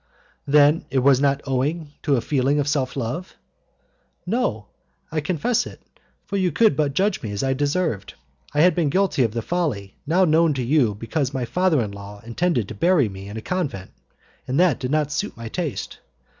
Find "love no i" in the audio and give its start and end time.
2.97-5.21